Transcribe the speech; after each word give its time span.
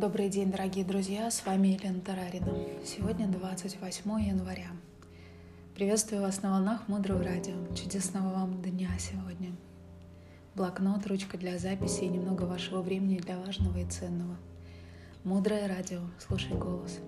Добрый 0.00 0.30
день, 0.30 0.50
дорогие 0.50 0.82
друзья, 0.82 1.30
с 1.30 1.44
вами 1.44 1.68
Елена 1.68 2.00
Тарарина. 2.00 2.56
Сегодня 2.86 3.26
28 3.26 4.10
января. 4.22 4.68
Приветствую 5.74 6.22
вас 6.22 6.40
на 6.40 6.52
волнах 6.52 6.88
Мудрого 6.88 7.22
Радио. 7.22 7.52
Чудесного 7.74 8.32
вам 8.32 8.62
дня 8.62 8.88
сегодня. 8.98 9.52
Блокнот, 10.54 11.06
ручка 11.06 11.36
для 11.36 11.58
записи 11.58 12.04
и 12.04 12.08
немного 12.08 12.44
вашего 12.44 12.80
времени 12.80 13.18
для 13.18 13.36
важного 13.36 13.76
и 13.76 13.84
ценного. 13.84 14.38
Мудрое 15.22 15.68
радио, 15.68 16.00
слушай 16.18 16.56
голос. 16.56 16.98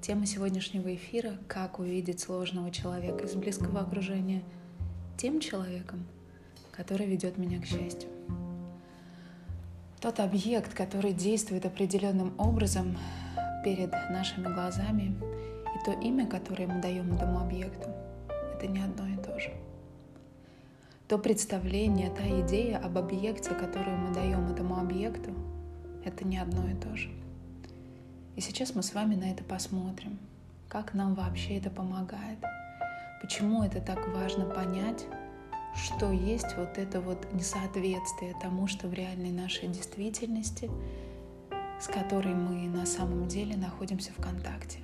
Тема 0.00 0.26
сегодняшнего 0.26 0.92
эфира– 0.92 1.38
как 1.46 1.78
увидеть 1.78 2.18
сложного 2.18 2.72
человека 2.72 3.24
из 3.24 3.36
близкого 3.36 3.82
окружения 3.82 4.42
тем 5.16 5.38
человеком, 5.38 6.04
который 6.72 7.06
ведет 7.06 7.38
меня 7.38 7.60
к 7.60 7.66
счастью. 7.66 8.10
Тот 10.00 10.20
объект, 10.20 10.74
который 10.74 11.12
действует 11.12 11.66
определенным 11.66 12.32
образом 12.38 12.96
перед 13.64 13.90
нашими 14.10 14.44
глазами, 14.44 15.16
и 15.74 15.84
то 15.84 15.90
имя, 15.90 16.26
которое 16.26 16.68
мы 16.68 16.80
даем 16.80 17.12
этому 17.14 17.40
объекту, 17.40 17.90
это 18.54 18.68
не 18.68 18.80
одно 18.80 19.08
и 19.08 19.16
то 19.16 19.38
же. 19.40 19.50
То 21.08 21.18
представление, 21.18 22.10
та 22.10 22.22
идея 22.42 22.78
об 22.78 22.96
объекте, 22.96 23.50
которую 23.54 23.96
мы 23.96 24.14
даем 24.14 24.48
этому 24.52 24.78
объекту, 24.78 25.32
это 26.04 26.24
не 26.24 26.38
одно 26.38 26.68
и 26.68 26.74
то 26.74 26.94
же. 26.96 27.10
И 28.36 28.40
сейчас 28.40 28.76
мы 28.76 28.84
с 28.84 28.94
вами 28.94 29.16
на 29.16 29.32
это 29.32 29.42
посмотрим, 29.42 30.18
как 30.68 30.94
нам 30.94 31.14
вообще 31.14 31.58
это 31.58 31.70
помогает, 31.70 32.38
почему 33.20 33.64
это 33.64 33.80
так 33.80 34.06
важно 34.08 34.44
понять, 34.44 35.06
что 35.78 36.10
есть 36.10 36.56
вот 36.56 36.76
это 36.76 37.00
вот 37.00 37.32
несоответствие 37.32 38.34
тому, 38.40 38.66
что 38.66 38.88
в 38.88 38.92
реальной 38.92 39.30
нашей 39.30 39.68
действительности, 39.68 40.70
с 41.80 41.86
которой 41.86 42.34
мы 42.34 42.68
на 42.68 42.84
самом 42.84 43.28
деле 43.28 43.56
находимся 43.56 44.12
в 44.12 44.20
контакте. 44.20 44.80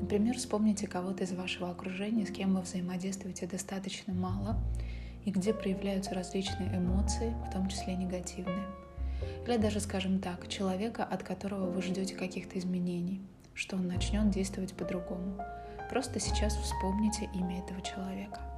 Например, 0.00 0.36
вспомните 0.36 0.86
кого-то 0.86 1.24
из 1.24 1.32
вашего 1.32 1.70
окружения, 1.70 2.26
с 2.26 2.30
кем 2.30 2.54
вы 2.54 2.60
взаимодействуете 2.60 3.46
достаточно 3.46 4.12
мало 4.12 4.58
и 5.24 5.30
где 5.30 5.54
проявляются 5.54 6.14
различные 6.14 6.76
эмоции, 6.76 7.34
в 7.48 7.52
том 7.52 7.68
числе 7.68 7.96
негативные. 7.96 8.66
Или 9.46 9.56
даже, 9.56 9.80
скажем 9.80 10.20
так, 10.20 10.48
человека, 10.48 11.04
от 11.04 11.22
которого 11.22 11.70
вы 11.70 11.82
ждете 11.82 12.14
каких-то 12.14 12.58
изменений, 12.58 13.22
что 13.54 13.76
он 13.76 13.86
начнет 13.86 14.30
действовать 14.30 14.74
по-другому. 14.74 15.38
Просто 15.88 16.20
сейчас 16.20 16.54
вспомните 16.56 17.28
имя 17.34 17.60
этого 17.60 17.80
человека. 17.82 18.49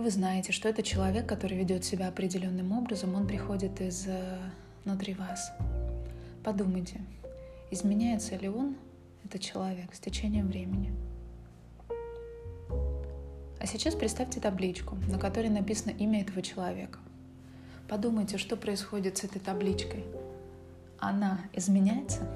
Вы 0.00 0.10
знаете, 0.10 0.50
что 0.50 0.66
это 0.66 0.82
человек, 0.82 1.26
который 1.26 1.58
ведет 1.58 1.84
себя 1.84 2.08
определенным 2.08 2.72
образом, 2.72 3.14
он 3.14 3.26
приходит 3.26 3.82
из 3.82 4.06
э, 4.06 4.38
внутри 4.82 5.12
вас. 5.12 5.52
Подумайте, 6.42 7.02
изменяется 7.70 8.34
ли 8.36 8.48
он, 8.48 8.76
этот 9.26 9.42
человек, 9.42 9.94
с 9.94 10.00
течением 10.00 10.48
времени. 10.48 10.90
А 13.60 13.66
сейчас 13.66 13.94
представьте 13.94 14.40
табличку, 14.40 14.96
на 15.06 15.18
которой 15.18 15.50
написано 15.50 15.90
имя 15.90 16.22
этого 16.22 16.40
человека. 16.40 16.98
Подумайте, 17.86 18.38
что 18.38 18.56
происходит 18.56 19.18
с 19.18 19.24
этой 19.24 19.38
табличкой. 19.38 20.06
Она 20.98 21.42
изменяется? 21.52 22.26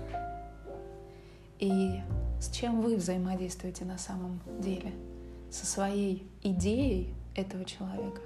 И 1.60 1.94
с 2.42 2.50
чем 2.50 2.82
вы 2.82 2.96
взаимодействуете 2.96 3.86
на 3.86 3.96
самом 3.96 4.40
деле? 4.60 4.92
Со 5.50 5.64
своей 5.64 6.28
идеей 6.42 7.14
этого 7.34 7.64
человека. 7.64 8.20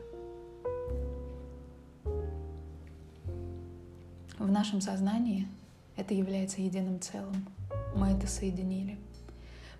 В 4.39 4.51
нашем 4.51 4.81
сознании 4.81 5.49
это 5.97 6.15
является 6.15 6.61
единым 6.61 7.01
целым. 7.01 7.47
Мы 7.95 8.11
это 8.11 8.27
соединили. 8.27 8.99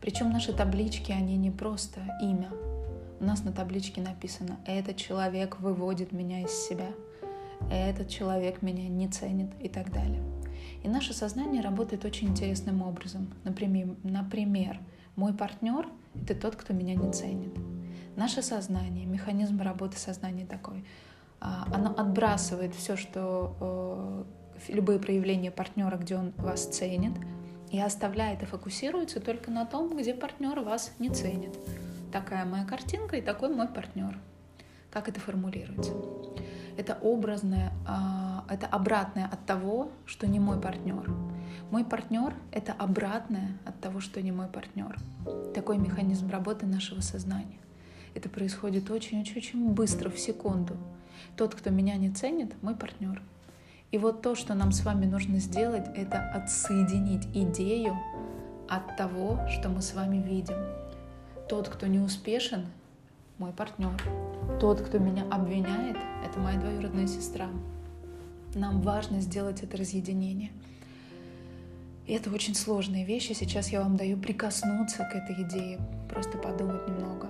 Причем 0.01 0.31
наши 0.31 0.53
таблички, 0.53 1.13
они 1.13 1.37
не 1.37 1.51
просто 1.51 2.01
имя. 2.21 2.51
У 3.21 3.25
нас 3.25 3.43
на 3.45 3.53
табличке 3.53 4.01
написано 4.01 4.59
«Этот 4.67 4.97
человек 4.97 5.61
выводит 5.61 6.13
меня 6.13 6.43
из 6.43 6.53
себя», 6.53 6.89
«Этот 7.71 8.09
человек 8.09 8.63
меня 8.63 8.89
не 8.89 9.09
ценит» 9.09 9.51
и 9.61 9.69
так 9.69 9.93
далее. 9.93 10.23
И 10.85 10.89
наше 10.89 11.13
сознание 11.13 11.61
работает 11.61 12.05
очень 12.05 12.29
интересным 12.29 12.83
образом. 12.83 13.29
Например, 13.45 13.89
например 14.05 14.81
мой 15.17 15.35
партнер— 15.35 15.89
это 16.15 16.35
тот, 16.35 16.55
кто 16.55 16.73
меня 16.73 16.95
не 16.95 17.13
ценит. 17.13 17.53
Наше 18.19 18.43
сознание, 18.43 19.07
механизм 19.07 19.63
работы 19.63 19.97
сознания 19.97 20.45
такой, 20.45 20.85
а, 21.41 21.69
оно 21.73 21.95
отбрасывает 21.97 22.75
все, 22.75 22.97
что 22.97 24.27
э, 24.67 24.73
любые 24.73 24.99
проявления 24.99 25.53
партнера, 25.53 25.97
где 25.97 26.17
он 26.17 26.33
вас 26.37 26.67
ценит, 26.67 27.13
и 27.71 27.79
оставляет 27.79 28.43
и 28.43 28.47
фокусируется 28.47 29.21
только 29.21 29.53
на 29.53 29.65
том, 29.65 29.97
где 29.97 30.15
партнер 30.15 30.59
вас 30.59 30.93
не 30.99 31.11
ценит. 31.11 31.57
Такая 32.11 32.45
моя 32.45 32.65
картинка 32.65 33.15
и 33.19 33.23
такой 33.23 33.55
мой 33.55 33.69
партнер. 33.69 34.19
Как 34.91 35.09
это 35.09 35.21
формулируется? 35.21 35.93
Это 36.77 36.99
образное, 37.01 37.73
а, 37.87 38.45
это 38.49 38.67
обратное 38.67 39.27
от 39.27 39.47
того, 39.47 39.93
что 40.07 40.27
не 40.27 40.41
мой 40.41 40.61
партнер. 40.61 41.09
Мой 41.71 41.85
партнер— 41.85 42.35
это 42.51 42.73
обратное 42.73 43.59
от 43.65 43.81
того, 43.81 44.01
что 44.01 44.21
не 44.21 44.33
мой 44.33 44.49
партнер. 44.49 44.97
Такой 45.55 45.79
механизм 45.79 46.29
работы 46.31 46.67
нашего 46.67 47.01
сознания. 47.01 47.61
Это 48.19 48.29
происходит 48.29 48.91
очень-очень 48.91 49.69
быстро, 49.71 50.11
в 50.11 50.19
секунду. 50.19 50.77
Тот, 51.37 51.55
кто 51.55 51.71
меня 51.71 51.95
не 51.95 52.11
ценит, 52.11 52.53
мой 52.65 52.75
партнер. 52.75 53.23
И 53.93 53.99
вот 53.99 54.23
то, 54.23 54.35
что 54.35 54.55
нам 54.55 54.73
с 54.73 54.85
вами 54.85 55.07
нужно 55.07 55.39
сделать, 55.39 55.87
это 55.95 56.19
отсоединить 56.33 57.29
идею 57.33 57.97
от 58.69 58.97
того, 58.97 59.39
что 59.49 59.69
мы 59.69 59.83
с 59.83 59.95
вами 59.95 60.17
видим. 60.17 60.57
Тот, 61.49 61.69
кто 61.69 61.87
не 61.87 62.01
успешен, 62.01 62.67
мой 63.39 63.53
партнер. 63.53 64.03
Тот, 64.59 64.81
кто 64.81 64.99
меня 64.99 65.23
обвиняет, 65.31 65.97
это 66.29 66.41
моя 66.41 66.59
двоюродная 66.59 67.07
сестра. 67.07 67.47
Нам 68.53 68.81
важно 68.81 69.21
сделать 69.21 69.63
это 69.63 69.77
разъединение. 69.77 70.51
И 72.09 72.15
это 72.15 72.33
очень 72.33 72.57
сложные 72.57 73.05
вещи. 73.05 73.33
Сейчас 73.33 73.69
я 73.69 73.81
вам 73.81 73.97
даю 73.97 74.17
прикоснуться 74.17 75.05
к 75.05 75.15
этой 75.15 75.41
идее, 75.45 75.79
просто 76.09 76.37
подумать 76.37 76.89
немного 76.89 77.29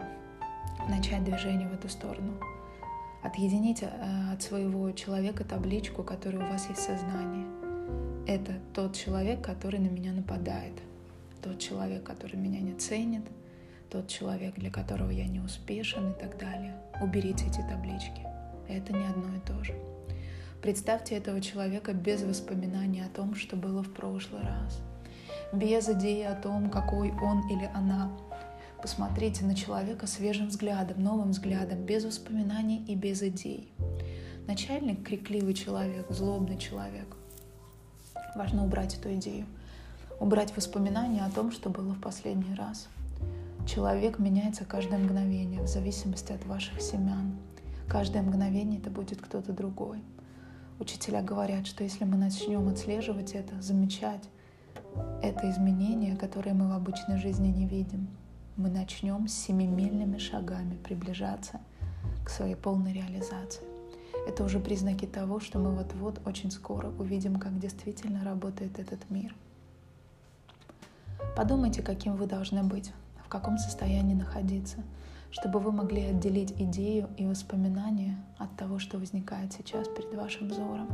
начать 0.89 1.25
движение 1.25 1.69
в 1.69 1.75
эту 1.75 1.89
сторону. 1.89 2.33
Отъедините 3.23 3.91
э, 3.93 4.33
от 4.33 4.43
своего 4.43 4.91
человека 4.93 5.45
табличку, 5.45 6.03
которая 6.03 6.47
у 6.47 6.51
вас 6.51 6.69
есть 6.69 6.81
в 6.81 6.85
сознании. 6.85 7.47
Это 8.27 8.55
тот 8.75 8.95
человек, 8.95 9.43
который 9.45 9.81
на 9.81 9.89
меня 9.89 10.13
нападает, 10.13 10.75
тот 11.43 11.59
человек, 11.59 12.05
который 12.05 12.37
меня 12.37 12.61
не 12.61 12.75
ценит, 12.75 13.25
тот 13.91 14.09
человек, 14.09 14.55
для 14.57 14.71
которого 14.71 15.11
я 15.11 15.27
не 15.27 15.41
успешен 15.41 16.11
и 16.11 16.15
так 16.15 16.39
далее. 16.39 16.75
Уберите 17.01 17.47
эти 17.47 17.61
таблички. 17.63 18.23
Это 18.69 18.93
не 18.93 19.07
одно 19.07 19.35
и 19.35 19.41
то 19.41 19.65
же. 19.65 19.75
Представьте 20.63 21.15
этого 21.15 21.41
человека 21.41 21.93
без 21.93 22.23
воспоминаний 22.23 23.01
о 23.01 23.09
том, 23.09 23.35
что 23.35 23.57
было 23.57 23.83
в 23.83 23.93
прошлый 23.93 24.43
раз, 24.43 24.83
без 25.53 25.89
идеи 25.89 26.25
о 26.25 26.35
том, 26.35 26.69
какой 26.69 27.13
он 27.13 27.49
или 27.49 27.71
она 27.75 28.11
Посмотрите 28.81 29.45
на 29.45 29.57
человека 29.57 30.07
свежим 30.07 30.49
взглядом, 30.49 31.03
новым 31.03 31.33
взглядом, 31.33 31.85
без 31.85 32.05
воспоминаний 32.05 32.85
и 32.87 32.95
без 32.95 33.23
идей. 33.23 33.73
Начальник— 34.47 35.03
крикливый 35.07 35.55
человек, 35.55 36.07
злобный 36.11 36.59
человек. 36.59 37.17
Важно 38.37 38.65
убрать 38.65 38.97
эту 38.97 39.13
идею. 39.15 39.47
Убрать 40.21 40.57
воспоминания 40.57 41.25
о 41.25 41.31
том, 41.31 41.51
что 41.51 41.71
было 41.71 41.93
в 41.93 42.01
последний 42.01 42.55
раз. 42.55 42.89
Человек 43.67 44.21
меняется 44.21 44.65
каждое 44.65 44.99
мгновение 44.99 45.61
в 45.61 45.67
зависимости 45.67 46.33
от 46.33 46.47
ваших 46.47 46.81
семян. 46.81 47.37
Каждое 47.89 48.23
мгновение 48.23 48.79
это 48.81 48.91
будет 48.91 49.21
кто-то 49.21 49.53
другой. 49.53 50.03
Учителя 50.79 51.21
говорят, 51.21 51.67
что 51.67 51.83
если 51.83 52.05
мы 52.05 52.17
начнем 52.17 52.69
отслеживать 52.69 53.33
это, 53.33 53.61
замечать 53.61 54.23
это 55.23 55.51
изменение, 55.51 56.17
которое 56.17 56.55
мы 56.55 56.69
в 56.69 56.73
обычной 56.73 57.19
жизни 57.19 57.49
не 57.49 57.67
видим, 57.67 58.09
мы 58.59 58.69
начнем 58.71 59.29
семимильными 59.29 60.19
шагами 60.19 60.77
приближаться 60.83 61.61
к 62.25 62.29
своей 62.29 62.57
полной 62.57 62.93
реализации. 62.93 63.63
Это 64.27 64.43
уже 64.43 64.59
признаки 64.59 65.07
того, 65.07 65.39
что 65.39 65.61
мы 65.61 65.71
вот-вот 65.71 66.21
очень 66.27 66.51
скоро 66.51 66.89
увидим, 66.99 67.37
как 67.37 67.57
действительно 67.61 68.25
работает 68.25 68.81
этот 68.81 69.09
мир. 69.11 69.33
Подумайте, 71.37 71.83
каким 71.83 72.17
вы 72.17 72.27
должны 72.27 72.65
быть, 72.65 72.93
в 73.25 73.29
каком 73.29 73.59
состоянии 73.59 74.15
находиться, 74.15 74.79
чтобы 75.31 75.61
вы 75.61 75.71
могли 75.71 76.03
отделить 76.03 76.53
идею 76.59 77.09
и 77.17 77.27
воспоминания 77.27 78.19
от 78.39 78.57
того, 78.57 78.81
что 78.81 78.99
возникает 78.99 79.53
сейчас 79.53 79.87
перед 79.87 80.13
вашим 80.15 80.49
взором. 80.49 80.89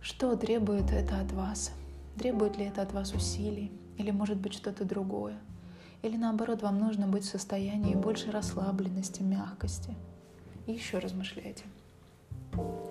Что 0.00 0.34
требует 0.34 0.90
это 0.92 1.20
от 1.20 1.30
вас? 1.32 1.72
Требует 2.18 2.56
ли 2.56 2.64
это 2.64 2.80
от 2.80 2.94
вас 2.94 3.12
усилий? 3.12 3.70
Или 3.98 4.12
может 4.12 4.38
быть 4.38 4.54
что-то 4.54 4.86
другое? 4.86 5.38
Или 6.06 6.16
наоборот, 6.16 6.62
вам 6.62 6.78
нужно 6.78 7.08
быть 7.08 7.24
в 7.24 7.28
состоянии 7.28 7.96
больше 7.96 8.30
расслабленности, 8.30 9.22
мягкости. 9.22 9.92
И 10.68 10.72
еще 10.72 10.98
размышляйте. 10.98 11.64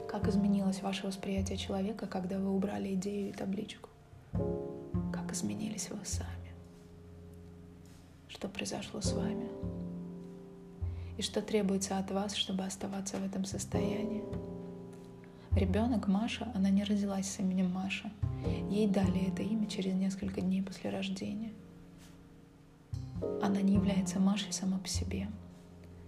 Как 0.09 0.27
изменилось 0.27 0.81
ваше 0.81 1.07
восприятие 1.07 1.57
человека, 1.57 2.07
когда 2.07 2.37
вы 2.37 2.53
убрали 2.53 2.93
идею 2.95 3.29
и 3.29 3.31
табличку? 3.31 3.89
Как 5.13 5.31
изменились 5.31 5.89
вы 5.91 6.03
сами? 6.03 6.51
Что 8.27 8.49
произошло 8.49 8.99
с 8.99 9.13
вами? 9.13 9.47
И 11.17 11.21
что 11.21 11.41
требуется 11.41 11.97
от 11.97 12.11
вас, 12.11 12.35
чтобы 12.35 12.65
оставаться 12.65 13.15
в 13.15 13.25
этом 13.25 13.45
состоянии? 13.45 14.25
Ребенок 15.51 16.09
Маша, 16.09 16.51
она 16.53 16.69
не 16.69 16.83
родилась 16.83 17.29
с 17.29 17.39
именем 17.39 17.71
Маша. 17.71 18.11
Ей 18.69 18.89
дали 18.89 19.31
это 19.31 19.41
имя 19.41 19.67
через 19.67 19.93
несколько 19.93 20.41
дней 20.41 20.61
после 20.61 20.89
рождения. 20.89 21.53
Она 23.41 23.61
не 23.61 23.73
является 23.73 24.19
Машей 24.19 24.51
сама 24.51 24.77
по 24.77 24.87
себе. 24.87 25.27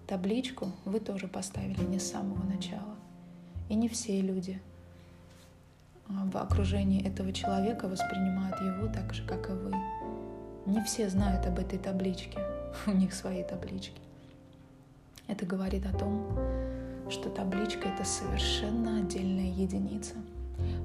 Табличку 0.08 0.72
вы 0.86 1.00
тоже 1.00 1.28
поставили 1.28 1.84
не 1.84 2.00
с 2.00 2.12
самого 2.12 2.44
начала. 2.44 2.96
И 3.70 3.76
не 3.76 3.90
все 3.90 4.22
люди 4.22 4.62
а, 6.08 6.26
в 6.32 6.38
окружении 6.38 7.06
этого 7.06 7.34
человека 7.34 7.88
воспринимают 7.88 8.60
его 8.62 8.88
так 8.88 9.14
же, 9.14 9.26
как 9.28 9.50
и 9.50 9.54
вы. 9.54 9.74
Не 10.66 10.82
все 10.84 11.10
знают 11.10 11.46
об 11.46 11.60
этой 11.60 11.78
табличке. 11.78 12.40
У 12.88 12.92
них 12.92 13.14
свои 13.14 13.44
таблички. 13.44 14.02
Это 15.28 15.46
говорит 15.46 15.86
о 15.86 15.98
том, 15.98 16.26
что 17.10 17.30
табличка— 17.30 17.90
это 17.90 18.06
совершенно 18.06 19.00
отдельная 19.00 19.52
единица. 19.52 20.16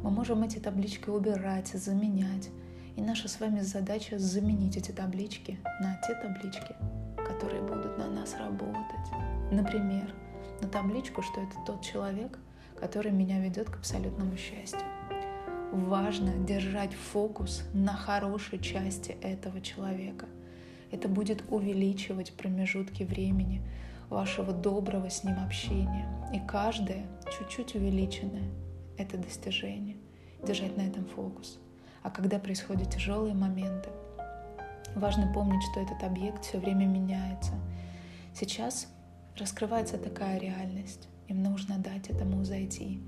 Мы 0.02 0.10
можем 0.10 0.42
эти 0.42 0.58
таблички 0.58 1.08
убирать, 1.08 1.68
заменять. 1.68 2.50
И 2.96 3.00
наша 3.00 3.28
с 3.28 3.40
вами 3.40 3.60
задача 3.60 4.18
заменить 4.18 4.76
эти 4.76 4.90
таблички 4.90 5.58
на 5.80 5.98
те 6.06 6.14
таблички, 6.14 6.74
которые 7.16 7.62
будут 7.62 7.96
на 7.98 8.08
нас 8.08 8.34
работать. 8.38 9.08
Например, 9.50 10.14
на 10.60 10.68
табличку, 10.68 11.22
что 11.22 11.40
это 11.40 11.56
тот 11.66 11.82
человек, 11.82 12.38
который 12.78 13.12
меня 13.12 13.40
ведет 13.40 13.70
к 13.70 13.76
абсолютному 13.76 14.36
счастью. 14.36 14.82
Важно 15.72 16.34
держать 16.34 16.92
фокус 16.92 17.62
на 17.72 17.94
хорошей 17.94 18.58
части 18.58 19.12
этого 19.22 19.62
человека. 19.62 20.26
Это 20.90 21.08
будет 21.08 21.42
увеличивать 21.48 22.34
промежутки 22.34 23.04
времени 23.04 23.62
вашего 24.10 24.52
доброго 24.52 25.08
с 25.08 25.24
ним 25.24 25.42
общения. 25.42 26.06
И 26.34 26.40
каждое 26.46 27.06
чуть-чуть 27.38 27.74
увеличенное— 27.74 28.50
это 28.98 29.16
достижение. 29.16 29.96
Держать 30.46 30.76
на 30.76 30.82
этом 30.82 31.06
фокус. 31.06 31.58
А 32.02 32.10
когда 32.10 32.38
происходят 32.38 32.90
тяжелые 32.90 33.34
моменты, 33.34 33.90
важно 34.94 35.32
помнить, 35.32 35.62
что 35.70 35.80
этот 35.80 36.02
объект 36.02 36.44
все 36.44 36.58
время 36.58 36.84
меняется. 36.84 37.52
Сейчас 38.34 38.88
раскрывается 39.36 39.98
такая 39.98 40.38
реальность. 40.38 41.08
Им 41.28 41.42
нужно 41.42 41.78
дать 41.78 42.08
этому 42.08 42.44
зайти. 42.44 43.00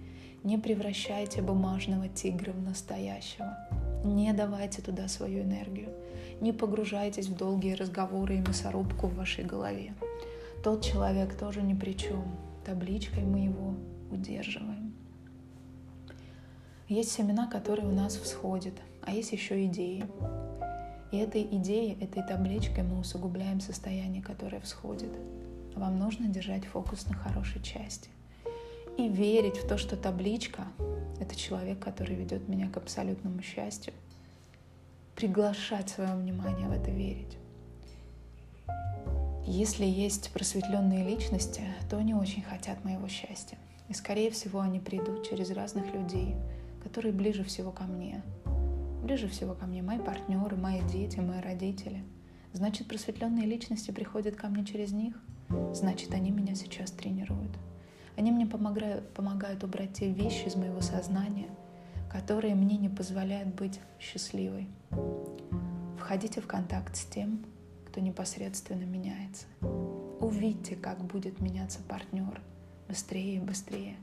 Не 0.43 0.59
превращайте 0.59 1.43
бумажного 1.43 2.09
тигра 2.09 2.53
в 2.53 2.63
настоящего. 2.63 3.57
Не 4.05 4.33
давайте 4.33 4.83
туда 4.83 5.09
свою 5.09 5.43
энергию. 5.43 5.89
Не 6.41 6.53
погружайтесь 6.53 7.29
в 7.29 7.37
долгие 7.37 7.75
разговоры 7.75 8.37
и 8.37 8.41
мясорубку 8.41 9.07
в 9.07 9.17
вашей 9.17 9.45
голове. 9.45 9.95
Тот 10.63 10.85
человек 10.85 11.39
тоже 11.39 11.63
ни 11.63 11.75
при 11.75 11.93
чем. 11.93 12.25
Табличкой 12.65 13.25
мы 13.25 13.41
его 13.41 13.75
удерживаем. 14.11 14.84
Есть 16.95 17.11
семена, 17.11 17.49
которые 17.49 17.89
у 17.89 17.91
нас 17.91 18.15
всходят, 18.15 18.75
а 19.03 19.11
есть 19.11 19.33
еще 19.33 19.67
идеи. 19.67 20.05
И 21.11 21.17
этой 21.17 21.43
идеей, 21.43 22.01
этой 22.01 22.23
табличкой 22.23 22.85
мы 22.85 23.01
усугубляем 23.01 23.61
состояние, 23.61 24.23
которое 24.23 24.61
всходит. 24.61 25.11
Вам 25.75 25.99
нужно 25.99 26.29
держать 26.29 26.65
фокус 26.67 27.07
на 27.07 27.17
хорошей 27.17 27.61
части. 27.65 28.11
И 28.97 29.09
верить 29.09 29.57
в 29.57 29.67
то, 29.67 29.77
что 29.77 29.97
табличка— 29.97 30.69
это 31.21 31.35
человек, 31.35 31.81
который 31.81 32.15
ведет 32.15 32.47
меня 32.47 32.71
к 32.71 32.77
абсолютному 32.77 33.43
счастью. 33.43 33.93
Приглашать 35.17 35.89
свое 35.89 36.15
внимание 36.15 36.69
в 36.69 36.73
это 36.73 36.93
верить. 36.93 37.37
Если 39.45 39.85
есть 39.85 40.31
просветленные 40.33 41.05
личности, 41.05 41.63
то 41.91 41.97
они 41.97 42.15
очень 42.15 42.43
хотят 42.43 42.85
моего 42.85 43.09
счастья. 43.09 43.59
И, 43.89 43.95
скорее 43.95 44.31
всего, 44.31 44.61
они 44.61 44.79
придут 44.79 45.29
через 45.29 45.51
разных 45.51 45.93
людей, 45.93 46.37
которые 46.95 47.13
ближе 47.13 47.43
всего 47.43 47.73
ко 47.73 47.83
мне. 47.83 48.23
Ближе 49.03 49.27
всего 49.27 49.55
ко 49.55 49.67
мне 49.67 49.83
мои 49.83 49.99
партнеры, 49.99 50.57
мои 50.57 50.81
дети, 50.83 51.19
мои 51.19 51.41
родители. 51.41 52.05
Значит, 52.53 52.87
просветленные 52.87 53.47
личности 53.47 53.91
приходят 53.91 54.37
ко 54.37 54.47
мне 54.47 54.65
через 54.65 54.93
них— 54.93 55.21
значит, 55.73 56.15
они 56.15 56.31
меня 56.31 56.55
сейчас 56.55 56.93
тренируют. 56.93 57.51
Они 58.17 58.31
мне 58.31 58.47
помогают, 58.47 59.13
помогают 59.13 59.65
убрать 59.65 59.95
те 59.95 60.09
вещи 60.09 60.47
из 60.47 60.55
моего 60.55 60.81
сознания, 60.81 61.49
которые 62.13 62.55
мне 62.55 62.77
не 62.77 62.89
позволяют 62.89 63.53
быть 63.55 63.81
счастливой. 63.99 64.69
Входите 65.99 66.41
в 66.41 66.47
контакт 66.47 66.95
с 66.97 67.07
тем, 67.07 67.45
кто 67.87 68.01
непосредственно 68.01 68.85
меняется. 68.85 69.47
Увидьте, 70.21 70.77
как 70.77 71.03
будет 71.05 71.41
меняться 71.41 71.81
партнер 71.89 72.41
быстрее 72.87 73.39
и 73.39 73.41
быстрее. 73.41 73.97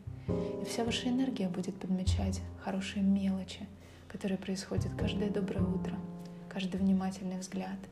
И 0.62 0.66
вся 0.66 0.83
ваша 0.83 1.10
энергия 1.10 1.50
будет 1.50 1.75
подмечать 1.75 2.42
хорошие 2.63 3.04
мелочи, 3.04 3.68
которые 4.07 4.38
происходят 4.38 4.94
каждое 4.98 5.30
доброе 5.30 5.63
утро, 5.63 5.95
каждый 6.50 6.78
внимательный 6.78 7.39
взгляд— 7.39 7.78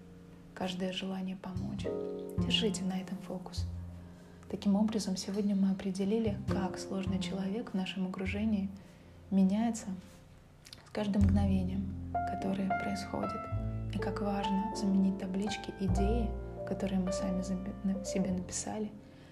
каждое 0.60 0.92
желание 0.92 1.38
помочь. 1.38 1.86
Держите 2.38 2.84
на 2.84 3.00
этом 3.00 3.18
фокус. 3.20 3.66
Таким 4.50 4.76
образом, 4.76 5.16
сегодня 5.16 5.56
мы 5.56 5.72
определили, 5.72 6.38
как 6.50 6.78
сложный 6.78 7.20
человек 7.20 7.72
в 7.72 7.76
нашем 7.76 8.08
окружении 8.08 8.70
меняется 9.32 9.86
с 10.86 10.90
каждым 10.90 11.22
мгновением, 11.22 12.12
которое 12.34 12.68
происходит. 12.68 13.40
И 13.96 14.00
как 14.00 14.22
важно 14.22 14.76
заменить 14.76 15.18
таблички, 15.18 15.74
идеи, 15.80 16.30
которые 16.68 17.00
мы 17.00 17.14
сами 17.14 17.42
себе 18.04 18.32
написали, 18.32 18.92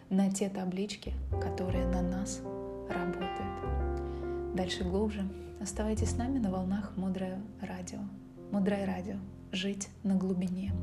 на 0.10 0.32
те 0.32 0.48
таблички, 0.48 1.14
которые 1.42 1.86
на 1.88 2.02
нас. 2.02 2.40
Дальше 4.58 4.84
глубже. 4.84 5.22
Оставайтесь 5.62 6.10
с 6.10 6.18
нами 6.18 6.40
на 6.40 6.50
волнах 6.50 6.98
Мудрое 6.98 7.40
радио. 7.62 8.00
Мудрое 8.52 8.88
радио. 8.88 9.18
Жить 9.52 9.90
на 10.02 10.16
глубине. 10.16 10.74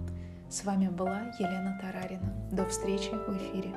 С 0.48 0.64
вами 0.64 0.86
была 0.86 1.32
Елена 1.40 1.76
Тарарина. 1.82 2.32
До 2.52 2.66
встречи 2.66 3.10
в 3.10 3.36
эфире. 3.36 3.74